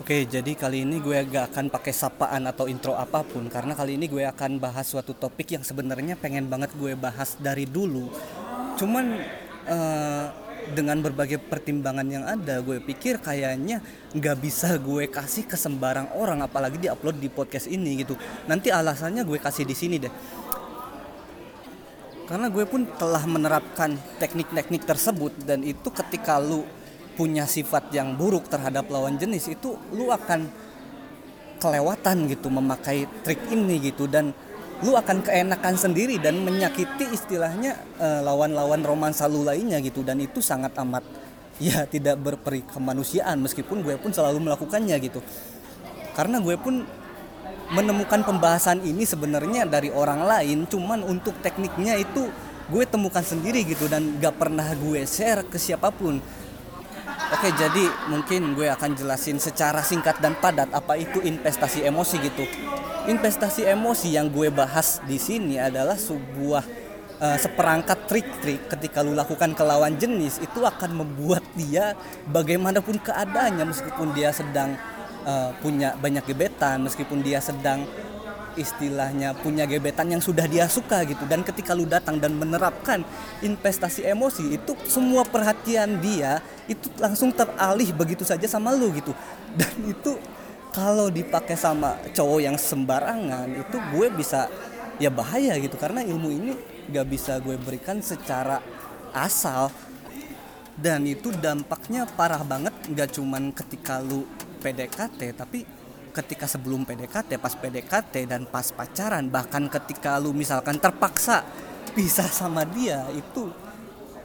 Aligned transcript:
Oke, 0.00 0.24
jadi 0.24 0.56
kali 0.56 0.88
ini 0.88 0.96
gue 0.96 1.12
gak 1.28 1.52
akan 1.52 1.68
pakai 1.68 1.92
sapaan 1.92 2.48
atau 2.48 2.64
intro 2.64 2.96
apa 2.96 3.20
pun 3.20 3.44
karena 3.52 3.76
kali 3.76 4.00
ini 4.00 4.08
gue 4.08 4.24
akan 4.24 4.56
bahas 4.56 4.88
suatu 4.88 5.12
topik 5.12 5.52
yang 5.52 5.60
sebenarnya 5.60 6.16
pengen 6.16 6.48
banget 6.48 6.72
gue 6.72 6.96
bahas 6.96 7.36
dari 7.36 7.68
dulu. 7.68 8.08
Cuman 8.80 9.20
uh, 9.68 10.24
dengan 10.72 11.04
berbagai 11.04 11.36
pertimbangan 11.36 12.08
yang 12.08 12.24
ada, 12.24 12.64
gue 12.64 12.80
pikir 12.80 13.20
kayaknya 13.20 13.84
nggak 14.16 14.36
bisa 14.40 14.80
gue 14.80 15.04
kasih 15.04 15.44
ke 15.44 15.60
sembarang 15.60 16.16
orang, 16.16 16.48
apalagi 16.48 16.80
diupload 16.80 17.20
di 17.20 17.28
podcast 17.28 17.68
ini 17.68 18.00
gitu. 18.00 18.16
Nanti 18.48 18.72
alasannya 18.72 19.20
gue 19.20 19.36
kasih 19.36 19.68
di 19.68 19.76
sini 19.76 20.00
deh. 20.00 20.14
Karena 22.24 22.48
gue 22.48 22.64
pun 22.64 22.88
telah 22.96 23.28
menerapkan 23.28 24.00
teknik-teknik 24.16 24.80
tersebut 24.80 25.44
dan 25.44 25.60
itu 25.60 25.92
ketika 25.92 26.40
lu 26.40 26.64
punya 27.14 27.44
sifat 27.44 27.90
yang 27.94 28.14
buruk 28.14 28.46
terhadap 28.46 28.86
lawan 28.90 29.16
jenis 29.16 29.50
itu 29.52 29.76
lu 29.94 30.10
akan 30.10 30.46
kelewatan 31.60 32.30
gitu 32.30 32.48
memakai 32.48 33.04
trik 33.22 33.40
ini 33.52 33.78
gitu. 33.82 34.08
Dan 34.08 34.32
lu 34.80 34.96
akan 34.96 35.20
keenakan 35.20 35.76
sendiri 35.76 36.16
dan 36.16 36.40
menyakiti 36.40 37.12
istilahnya 37.12 37.76
uh, 38.00 38.24
lawan-lawan 38.24 38.80
romansa 38.80 39.28
lu 39.28 39.44
lainnya 39.44 39.78
gitu. 39.84 40.00
Dan 40.00 40.22
itu 40.24 40.40
sangat 40.40 40.72
amat 40.80 41.04
ya 41.60 41.84
tidak 41.84 42.16
berperi 42.16 42.64
kemanusiaan 42.64 43.36
meskipun 43.44 43.84
gue 43.84 44.00
pun 44.00 44.10
selalu 44.10 44.40
melakukannya 44.40 44.96
gitu. 45.04 45.20
Karena 46.16 46.40
gue 46.40 46.56
pun 46.56 46.82
menemukan 47.70 48.26
pembahasan 48.26 48.82
ini 48.82 49.06
sebenarnya 49.06 49.62
dari 49.62 49.94
orang 49.94 50.26
lain 50.26 50.66
cuman 50.66 51.06
untuk 51.06 51.38
tekniknya 51.38 51.94
itu 52.02 52.26
gue 52.70 52.84
temukan 52.86 53.22
sendiri 53.22 53.62
gitu 53.62 53.86
dan 53.86 54.18
gak 54.18 54.38
pernah 54.38 54.66
gue 54.74 55.06
share 55.06 55.46
ke 55.46 55.58
siapa 55.58 55.94
pun 55.94 56.18
Oke, 57.30 57.48
jadi 57.54 57.84
mungkin 58.10 58.58
gue 58.58 58.66
akan 58.66 58.98
jelasin 58.98 59.38
secara 59.38 59.86
singkat 59.86 60.18
dan 60.18 60.34
padat 60.34 60.68
apa 60.74 60.98
itu 60.98 61.22
investasi 61.22 61.86
emosi 61.86 62.16
gitu. 62.26 62.44
Investasi 63.06 63.70
emosi 63.70 64.18
yang 64.18 64.28
gue 64.28 64.50
bahas 64.50 64.98
di 65.06 65.16
sini 65.16 65.56
adalah 65.56 65.94
sebuah 65.94 66.64
uh, 67.20 67.38
seperangkat 67.38 68.10
trik-trik 68.10 68.66
ketika 68.66 69.04
lu 69.04 69.14
lakukan 69.14 69.54
ke 69.54 69.62
lawan 69.62 69.94
jenis 69.94 70.42
itu 70.42 70.64
akan 70.64 71.04
membuat 71.04 71.44
dia 71.54 71.94
bagaimanapun 72.28 72.98
keadaannya 72.98 73.68
meskipun 73.68 74.10
dia 74.10 74.34
sedang 74.34 74.74
uh, 75.24 75.54
punya 75.60 75.94
banyak 76.00 76.24
gebetan, 76.24 76.82
meskipun 76.82 77.20
dia 77.20 77.38
sedang 77.38 77.84
istilahnya 78.58 79.36
punya 79.36 79.68
gebetan 79.68 80.10
yang 80.10 80.22
sudah 80.22 80.46
dia 80.46 80.66
suka 80.66 81.02
gitu. 81.06 81.22
Dan 81.26 81.46
ketika 81.46 81.76
lu 81.76 81.86
datang 81.86 82.18
dan 82.18 82.34
menerapkan 82.34 83.04
investasi 83.44 84.06
emosi 84.06 84.58
itu 84.58 84.72
semua 84.86 85.22
perhatian 85.22 86.00
dia 86.02 86.42
itu 86.66 86.90
langsung 86.98 87.30
teralih 87.30 87.90
begitu 87.94 88.26
saja 88.26 88.46
sama 88.50 88.74
lu 88.74 88.90
gitu. 88.94 89.14
Dan 89.58 89.74
itu 89.86 90.18
kalau 90.70 91.10
dipakai 91.10 91.58
sama 91.58 91.98
cowok 92.14 92.40
yang 92.40 92.54
sembarangan 92.54 93.50
itu 93.50 93.76
gue 93.94 94.06
bisa 94.14 94.46
ya 94.98 95.10
bahaya 95.10 95.58
gitu. 95.58 95.74
Karena 95.78 96.02
ilmu 96.02 96.28
ini 96.30 96.52
gak 96.90 97.06
bisa 97.06 97.38
gue 97.42 97.58
berikan 97.58 97.98
secara 98.02 98.62
asal. 99.14 99.70
Dan 100.80 101.04
itu 101.04 101.28
dampaknya 101.34 102.08
parah 102.08 102.40
banget 102.40 102.72
gak 102.94 103.18
cuman 103.18 103.52
ketika 103.52 104.00
lu 104.00 104.24
PDKT 104.60 105.20
tapi 105.34 105.64
ketika 106.10 106.46
sebelum 106.50 106.82
PDKT, 106.82 107.38
pas 107.38 107.54
PDKT 107.54 108.26
dan 108.26 108.42
pas 108.46 108.66
pacaran, 108.74 109.26
bahkan 109.30 109.70
ketika 109.70 110.18
lu 110.18 110.34
misalkan 110.34 110.76
terpaksa 110.76 111.46
pisah 111.94 112.28
sama 112.28 112.62
dia 112.66 113.06
itu 113.14 113.50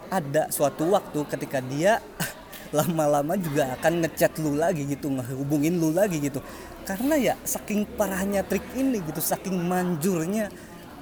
ada 0.09 0.50
suatu 0.53 0.94
waktu 0.94 1.25
ketika 1.30 1.61
dia 1.61 1.97
lama-lama 2.77 3.38
juga 3.38 3.77
akan 3.77 4.05
ngechat 4.05 4.38
lu 4.42 4.58
lagi 4.58 4.86
gitu, 4.86 5.14
ngehubungin 5.14 5.77
lu 5.77 5.94
lagi 5.94 6.19
gitu. 6.19 6.42
Karena 6.86 7.17
ya 7.17 7.33
saking 7.42 7.86
parahnya 7.97 8.45
trik 8.45 8.66
ini 8.77 9.02
gitu, 9.02 9.22
saking 9.22 9.58
manjurnya 9.58 10.49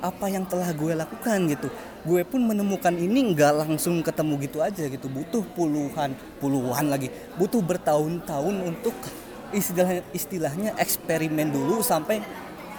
apa 0.03 0.27
yang 0.27 0.43
telah 0.43 0.67
gue 0.75 0.93
lakukan 0.99 1.39
gitu. 1.47 1.67
Gue 2.03 2.27
pun 2.27 2.43
menemukan 2.43 2.91
ini 2.91 3.31
nggak 3.31 3.63
langsung 3.63 4.03
ketemu 4.03 4.33
gitu 4.43 4.59
aja 4.59 4.83
gitu, 4.91 5.07
butuh 5.07 5.43
puluhan, 5.55 6.11
puluhan 6.43 6.91
lagi, 6.91 7.07
butuh 7.39 7.63
bertahun-tahun 7.63 8.55
untuk 8.67 8.95
istilah 9.53 10.03
istilahnya 10.11 10.75
eksperimen 10.75 11.53
dulu 11.53 11.79
sampai 11.85 12.19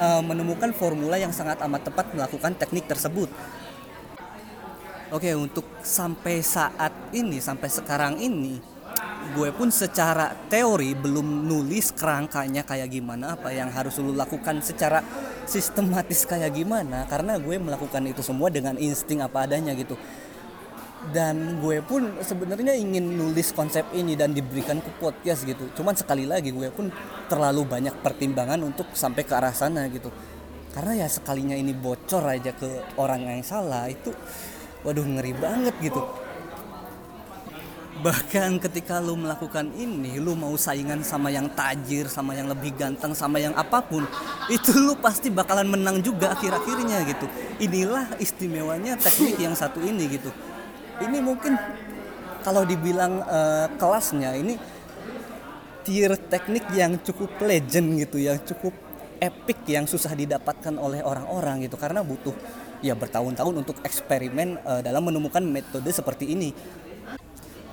uh, 0.03 0.21
menemukan 0.21 0.75
formula 0.75 1.17
yang 1.17 1.31
sangat 1.31 1.63
amat 1.65 1.89
tepat 1.89 2.11
melakukan 2.13 2.53
teknik 2.59 2.85
tersebut. 2.91 3.31
Oke, 5.15 5.31
untuk 5.39 5.63
sampai 5.87 6.43
saat 6.43 6.91
ini, 7.15 7.39
sampai 7.39 7.71
sekarang 7.71 8.19
ini, 8.19 8.59
gue 9.39 9.49
pun 9.55 9.71
secara 9.71 10.35
teori 10.51 10.91
belum 10.99 11.47
nulis 11.47 11.95
kerangkanya 11.95 12.67
kayak 12.67 12.91
gimana, 12.91 13.39
apa 13.39 13.55
yang 13.55 13.71
harus 13.71 13.95
lu 14.03 14.11
lakukan 14.11 14.59
secara 14.59 15.07
sistematis 15.47 16.27
kayak 16.27 16.51
gimana, 16.51 17.07
karena 17.07 17.39
gue 17.39 17.57
melakukan 17.63 18.03
itu 18.11 18.27
semua 18.27 18.51
dengan 18.51 18.75
insting 18.75 19.23
apa 19.23 19.47
adanya 19.47 19.71
gitu 19.79 19.95
dan 21.13 21.61
gue 21.61 21.85
pun 21.85 22.17
sebenarnya 22.25 22.73
ingin 22.73 23.05
nulis 23.05 23.53
konsep 23.53 23.85
ini 23.93 24.17
dan 24.17 24.33
diberikan 24.33 24.81
ke 24.81 24.89
podcast 24.97 25.45
gitu. 25.45 25.69
Cuman 25.77 25.93
sekali 25.93 26.25
lagi 26.25 26.55
gue 26.55 26.73
pun 26.73 26.89
terlalu 27.29 27.67
banyak 27.69 27.93
pertimbangan 28.01 28.63
untuk 28.65 28.89
sampai 28.97 29.27
ke 29.27 29.35
arah 29.37 29.53
sana 29.53 29.85
gitu. 29.93 30.09
Karena 30.73 31.05
ya 31.05 31.09
sekalinya 31.11 31.55
ini 31.59 31.77
bocor 31.77 32.25
aja 32.25 32.57
ke 32.57 32.97
orang 32.97 33.29
yang 33.29 33.45
salah 33.45 33.91
itu 33.91 34.15
waduh 34.87 35.05
ngeri 35.05 35.35
banget 35.37 35.75
gitu. 35.85 36.01
Bahkan 37.95 38.61
ketika 38.61 38.99
lu 39.01 39.17
melakukan 39.17 39.71
ini 39.77 40.19
lu 40.19 40.35
mau 40.35 40.53
saingan 40.59 41.01
sama 41.07 41.31
yang 41.31 41.47
tajir 41.53 42.11
sama 42.11 42.35
yang 42.35 42.51
lebih 42.51 42.75
ganteng 42.75 43.15
sama 43.15 43.39
yang 43.39 43.55
apa 43.55 43.81
pun 43.81 44.05
itu 44.51 44.77
lu 44.77 44.99
pasti 44.99 45.31
bakalan 45.31 45.69
menang 45.69 46.03
juga 46.03 46.35
akhir-akhirnya 46.35 47.07
gitu. 47.07 47.27
Inilah 47.63 48.19
istimewanya 48.19 48.99
teknik 48.99 49.39
yang 49.39 49.55
satu 49.55 49.79
ini 49.85 50.11
gitu 50.11 50.33
ini 51.03 51.19
mungkin 51.19 51.59
kalau 52.45 52.63
dibilang 52.63 53.25
uh, 53.25 53.67
kelasnya 53.81 54.37
ini 54.37 54.55
tier 55.85 56.17
teknik 56.17 56.69
yang 56.73 57.01
cukup 57.01 57.35
legend 57.45 57.99
gitu 58.01 58.21
yang 58.21 58.39
cukup 58.45 58.73
epic 59.21 59.65
yang 59.69 59.89
susah 59.89 60.13
didapatkan 60.13 60.77
oleh 60.77 61.01
orang-orang 61.01 61.65
gitu. 61.65 61.81
Karena 61.81 62.05
butuh 62.05 62.37
ya 62.85 62.93
bertahun-tahun 62.93 63.55
untuk 63.65 63.81
eksperimen 63.81 64.61
uh, 64.61 64.81
dalam 64.85 65.03
menemukan 65.05 65.41
metode 65.41 65.89
seperti 65.89 66.37
ini. 66.37 66.53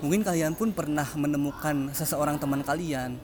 Mungkin 0.02 0.26
kalian 0.26 0.58
pun 0.58 0.74
pernah 0.74 1.06
menemukan 1.14 1.94
seseorang 1.94 2.42
teman 2.42 2.66
kalian 2.66 3.22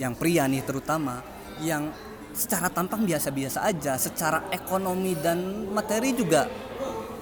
yang 0.00 0.16
pria 0.16 0.48
nih 0.48 0.64
terutama 0.64 1.20
yang 1.60 1.92
secara 2.32 2.72
tampang 2.72 3.04
biasa-biasa 3.04 3.60
aja 3.60 4.00
secara 4.00 4.48
ekonomi 4.48 5.12
dan 5.20 5.68
materi 5.68 6.16
juga 6.16 6.48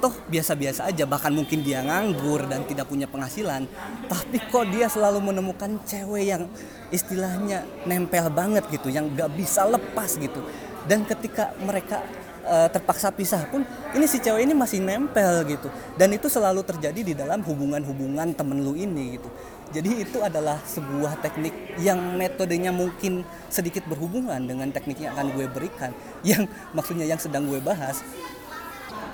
toh 0.00 0.16
biasa-biasa 0.32 0.88
aja. 0.88 1.04
Bahkan 1.04 1.30
mungkin 1.30 1.60
dia 1.60 1.84
nganggur 1.84 2.48
dan 2.48 2.64
tidak 2.64 2.88
punya 2.88 3.06
penghasilan. 3.06 3.68
Tapi 4.08 4.36
kok 4.48 4.66
dia 4.72 4.88
selalu 4.88 5.20
menemukan 5.20 5.76
cewek 5.84 6.24
yang 6.24 6.48
istilahnya 6.90 7.62
nempel 7.84 8.32
banget 8.32 8.66
gitu 8.72 8.88
yang 8.90 9.12
gak 9.12 9.30
bisa 9.36 9.68
lepas 9.68 10.16
gitu. 10.16 10.40
Dan 10.88 11.04
ketika 11.04 11.52
mereka 11.60 12.02
uh, 12.48 12.68
terpaksa 12.72 13.12
pisah 13.12 13.44
pun 13.46 13.62
ini 13.92 14.08
si 14.08 14.18
cewek 14.18 14.48
ini 14.48 14.56
masih 14.56 14.80
nempel 14.80 15.44
gitu. 15.46 15.68
Dan 15.94 16.16
itu 16.16 16.26
selalu 16.26 16.64
terjadi 16.64 17.00
di 17.00 17.14
dalam 17.14 17.44
hubungan-hubungan 17.44 18.32
temen 18.34 18.64
lu 18.64 18.74
ini 18.74 19.20
gitu. 19.20 19.28
Jadi 19.70 20.02
itu 20.02 20.18
adalah 20.18 20.58
sebuah 20.66 21.22
teknik 21.22 21.78
yang 21.78 22.18
metodenya 22.18 22.74
mungkin 22.74 23.22
sedikit 23.46 23.86
berhubungan 23.86 24.42
dengan 24.42 24.66
teknik 24.74 24.98
yang 24.98 25.14
akan 25.14 25.30
gue 25.30 25.46
berikan. 25.46 25.94
Yang 26.26 26.50
maksudnya 26.74 27.06
yang 27.06 27.22
sedang 27.22 27.46
gue 27.46 27.62
bahas 27.62 28.02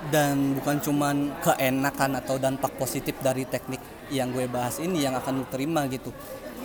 dan 0.07 0.55
bukan 0.55 0.79
cuman 0.79 1.15
keenakan 1.43 2.19
atau 2.19 2.39
dampak 2.39 2.71
positif 2.79 3.19
dari 3.19 3.43
teknik 3.43 3.79
yang 4.07 4.31
gue 4.31 4.47
bahas 4.47 4.79
ini 4.79 5.03
yang 5.03 5.15
akan 5.19 5.43
lu 5.43 5.45
terima 5.51 5.83
gitu. 5.91 6.15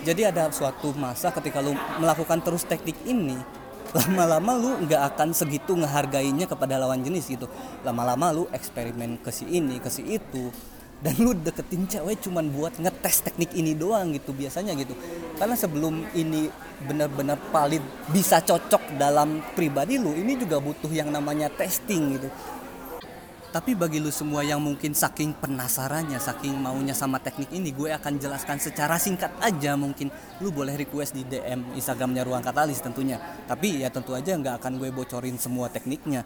Jadi 0.02 0.26
ada 0.26 0.50
suatu 0.50 0.94
masa 0.94 1.30
ketika 1.34 1.62
lu 1.62 1.74
melakukan 1.98 2.42
terus 2.42 2.66
teknik 2.66 2.98
ini 3.06 3.38
lama-lama 3.98 4.52
lu 4.58 4.70
nggak 4.86 5.02
akan 5.14 5.34
segitu 5.34 5.74
ngehargainya 5.74 6.46
kepada 6.46 6.78
lawan 6.78 7.02
jenis 7.02 7.26
gitu. 7.26 7.50
Lama-lama 7.82 8.30
lu 8.30 8.44
eksperimen 8.54 9.18
ke 9.18 9.30
si 9.34 9.46
ini 9.50 9.82
ke 9.82 9.90
si 9.90 10.06
itu 10.06 10.50
dan 11.02 11.18
lu 11.18 11.34
deketin 11.34 11.90
cewek 11.90 12.22
cuman 12.22 12.46
buat 12.54 12.78
ngetes 12.78 13.26
teknik 13.26 13.50
ini 13.58 13.74
doang 13.74 14.14
gitu 14.14 14.30
biasanya 14.30 14.78
gitu. 14.78 14.94
Karena 15.34 15.58
sebelum 15.58 16.06
ini 16.14 16.46
benar-benar 16.82 17.38
valid 17.50 17.82
bisa 18.14 18.38
cocok 18.38 18.94
dalam 18.98 19.42
pribadi 19.58 19.98
lu 19.98 20.14
ini 20.14 20.38
juga 20.38 20.62
butuh 20.62 20.90
yang 20.90 21.10
namanya 21.10 21.50
testing 21.50 22.18
gitu 22.18 22.30
tapi 23.52 23.76
bagi 23.76 24.00
lu 24.00 24.08
semua 24.08 24.40
yang 24.40 24.64
mungkin 24.64 24.96
saking 24.96 25.36
penasarannya, 25.36 26.16
saking 26.16 26.56
maunya 26.56 26.96
sama 26.96 27.20
teknik 27.20 27.52
ini, 27.52 27.68
gue 27.68 27.92
akan 27.92 28.16
jelaskan 28.16 28.56
secara 28.56 28.96
singkat 28.96 29.28
aja 29.44 29.76
mungkin. 29.76 30.08
Lu 30.40 30.48
boleh 30.48 30.72
request 30.72 31.12
di 31.12 31.20
DM 31.28 31.76
Instagramnya 31.76 32.24
Ruang 32.24 32.40
Katalis 32.40 32.80
tentunya. 32.80 33.20
Tapi 33.44 33.84
ya 33.84 33.92
tentu 33.92 34.16
aja 34.16 34.32
nggak 34.40 34.56
akan 34.56 34.80
gue 34.80 34.88
bocorin 34.88 35.36
semua 35.36 35.68
tekniknya. 35.68 36.24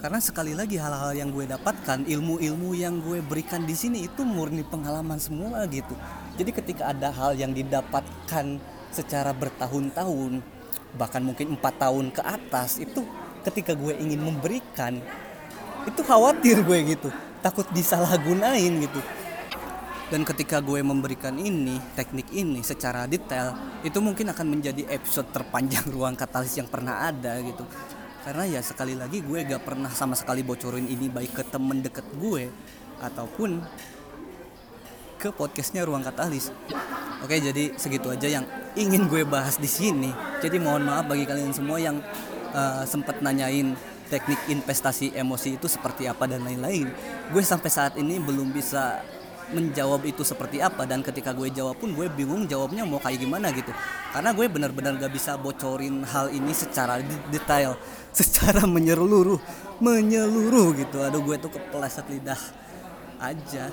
Karena 0.00 0.24
sekali 0.24 0.56
lagi 0.56 0.80
hal-hal 0.80 1.12
yang 1.12 1.28
gue 1.36 1.44
dapatkan, 1.44 2.08
ilmu-ilmu 2.08 2.72
yang 2.72 2.96
gue 3.04 3.20
berikan 3.20 3.68
di 3.68 3.76
sini 3.76 4.08
itu 4.08 4.24
murni 4.24 4.64
pengalaman 4.64 5.20
semua 5.20 5.68
gitu. 5.68 5.92
Jadi 6.40 6.48
ketika 6.48 6.96
ada 6.96 7.12
hal 7.12 7.36
yang 7.36 7.52
didapatkan 7.52 8.56
secara 8.88 9.36
bertahun-tahun 9.36 10.40
bahkan 10.94 11.20
mungkin 11.26 11.58
empat 11.58 11.74
tahun 11.76 12.14
ke 12.14 12.22
atas 12.22 12.78
itu 12.78 13.02
ketika 13.42 13.74
gue 13.74 13.98
ingin 13.98 14.22
memberikan 14.22 15.02
itu 15.88 16.00
khawatir 16.04 16.64
gue 16.64 16.78
gitu. 16.96 17.08
Takut 17.44 17.66
disalahgunain 17.72 18.72
gitu. 18.80 19.00
Dan 20.12 20.22
ketika 20.22 20.60
gue 20.60 20.84
memberikan 20.84 21.32
ini 21.40 21.80
teknik 21.96 22.28
ini 22.30 22.60
secara 22.60 23.08
detail 23.08 23.56
itu 23.80 23.98
mungkin 24.04 24.30
akan 24.30 24.46
menjadi 24.46 24.84
episode 24.92 25.28
terpanjang 25.32 25.88
ruang 25.94 26.14
katalis 26.14 26.56
yang 26.56 26.68
pernah 26.68 27.08
ada 27.08 27.40
gitu. 27.40 27.64
Karena 28.24 28.48
ya 28.48 28.60
sekali 28.64 28.96
lagi 28.96 29.20
gue 29.20 29.44
gak 29.44 29.64
pernah 29.64 29.92
sama 29.92 30.16
sekali 30.16 30.40
bocorin 30.40 30.88
ini 30.88 31.12
baik 31.12 31.32
ke 31.36 31.44
temen 31.44 31.84
deket 31.84 32.08
gue 32.16 32.48
ataupun 33.00 33.60
ke 35.20 35.28
podcastnya 35.32 35.84
ruang 35.84 36.04
katalis. 36.04 36.52
Oke 37.24 37.40
jadi 37.40 37.72
segitu 37.80 38.12
aja 38.12 38.28
yang 38.28 38.44
ingin 38.76 39.08
gue 39.08 39.24
bahas 39.24 39.56
di 39.56 39.68
sini. 39.68 40.12
Jadi 40.44 40.60
mohon 40.60 40.84
maaf 40.84 41.08
bagi 41.08 41.24
kalian 41.24 41.52
semua 41.52 41.80
yang 41.80 42.00
uh, 42.52 42.84
sempat 42.84 43.24
nanyain 43.24 43.72
teknik 44.08 44.40
investasi 44.50 45.16
emosi 45.16 45.56
itu 45.56 45.66
seperti 45.66 46.08
apa 46.08 46.28
dan 46.28 46.44
lain-lain. 46.44 46.90
Gue 47.32 47.42
sampai 47.44 47.70
saat 47.72 47.94
ini 47.96 48.20
belum 48.20 48.52
bisa 48.52 49.00
menjawab 49.52 50.08
itu 50.08 50.24
seperti 50.24 50.64
apa 50.64 50.88
dan 50.88 51.04
ketika 51.04 51.36
gue 51.36 51.52
jawab 51.52 51.76
pun 51.76 51.92
gue 51.92 52.08
bingung 52.08 52.48
jawabnya 52.48 52.88
mau 52.88 52.98
kayak 53.00 53.20
gimana 53.20 53.52
gitu. 53.52 53.70
Karena 54.10 54.32
gue 54.32 54.46
benar-benar 54.48 54.96
gak 54.96 55.12
bisa 55.12 55.36
bocorin 55.36 56.00
hal 56.04 56.32
ini 56.32 56.52
secara 56.56 57.00
detail 57.28 57.76
secara 58.18 58.64
menyeluruh 58.64 59.38
menyeluruh 59.78 60.76
gitu. 60.80 61.04
Aduh 61.04 61.20
gue 61.20 61.36
tuh 61.36 61.52
kepleset 61.52 62.08
lidah 62.08 62.40
aja 63.20 63.70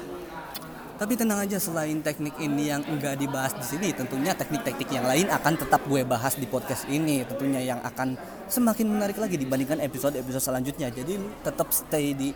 tapi 1.02 1.18
tenang 1.18 1.42
aja 1.42 1.58
selain 1.58 1.98
teknik 2.06 2.38
ini 2.38 2.70
yang 2.70 2.86
enggak 2.86 3.18
dibahas 3.18 3.58
di 3.58 3.66
sini, 3.66 3.90
tentunya 3.90 4.38
teknik-teknik 4.38 4.86
yang 4.94 5.02
lain 5.02 5.34
akan 5.34 5.58
tetap 5.58 5.82
gue 5.90 6.06
bahas 6.06 6.38
di 6.38 6.46
podcast 6.46 6.86
ini. 6.94 7.26
Tentunya 7.26 7.74
yang 7.74 7.82
akan 7.82 8.14
semakin 8.46 8.86
menarik 8.86 9.18
lagi 9.18 9.34
dibandingkan 9.34 9.82
episode-episode 9.82 10.54
selanjutnya. 10.54 10.94
Jadi 10.94 11.18
tetap 11.42 11.74
stay 11.74 12.14
di 12.14 12.30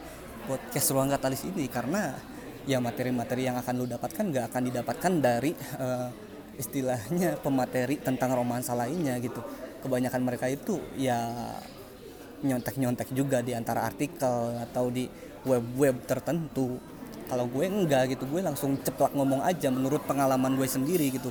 podcast 0.49 0.89
Ruang 0.97 1.13
Katalis 1.13 1.45
ini 1.45 1.69
karena 1.69 2.17
ya 2.65 2.81
materi-materi 2.81 3.45
yang 3.45 3.53
akan 3.61 3.73
lu 3.77 3.85
dapatkan 3.85 4.33
nggak 4.33 4.45
akan 4.49 4.61
didapatkan 4.73 5.13
dari 5.21 5.53
uh, 5.77 6.09
istilahnya 6.57 7.37
pemateri 7.45 8.01
tentang 8.01 8.33
romansa 8.33 8.73
lainnya 8.73 9.13
gitu. 9.21 9.45
Kebanyakan 9.85 10.25
mereka 10.25 10.49
itu 10.49 10.81
ya 10.97 11.21
nyontek-nyontek 12.41 13.13
juga 13.13 13.45
di 13.45 13.53
antara 13.53 13.85
artikel 13.85 14.57
atau 14.57 14.89
di 14.89 15.05
web-web 15.45 16.01
tertentu 16.09 16.94
kalau 17.25 17.49
gue 17.49 17.65
enggak 17.65 18.15
gitu 18.15 18.29
gue 18.29 18.41
langsung 18.41 18.77
ceplak 18.81 19.13
ngomong 19.13 19.41
aja 19.41 19.69
menurut 19.73 20.03
pengalaman 20.05 20.53
gue 20.57 20.67
sendiri 20.69 21.09
gitu 21.13 21.29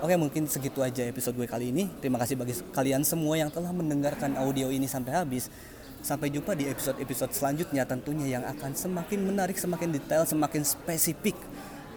Oke 0.00 0.16
mungkin 0.16 0.48
segitu 0.48 0.80
aja 0.80 1.04
episode 1.04 1.36
gue 1.36 1.44
kali 1.44 1.76
ini 1.76 1.84
Terima 2.00 2.16
kasih 2.16 2.32
bagi 2.32 2.56
kalian 2.72 3.04
semua 3.04 3.36
yang 3.36 3.52
telah 3.52 3.68
mendengarkan 3.68 4.32
audio 4.40 4.72
ini 4.72 4.88
sampai 4.88 5.12
habis 5.12 5.52
Sampai 6.00 6.32
jumpa 6.32 6.56
di 6.56 6.64
episode-episode 6.64 7.36
selanjutnya 7.36 7.84
tentunya 7.84 8.40
yang 8.40 8.44
akan 8.48 8.72
semakin 8.72 9.20
menarik, 9.20 9.60
semakin 9.60 9.92
detail, 9.92 10.24
semakin 10.24 10.64
spesifik 10.64 11.36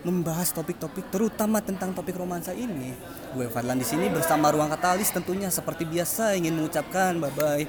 membahas 0.04 0.52
topik-topik 0.52 1.08
terutama 1.08 1.64
tentang 1.64 1.96
topik 1.96 2.20
romansa 2.20 2.52
ini. 2.52 2.92
Gue 3.32 3.48
Fadlan 3.48 3.80
di 3.80 3.88
sini 3.88 4.12
bersama 4.12 4.52
Ruang 4.52 4.68
Katalis 4.68 5.08
tentunya 5.16 5.48
seperti 5.48 5.88
biasa 5.88 6.36
ingin 6.36 6.60
mengucapkan 6.60 7.16
bye 7.16 7.32
bye. 7.32 7.64